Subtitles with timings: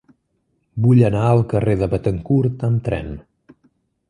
[0.85, 3.15] Vull anar al carrer de Béthencourt amb tren.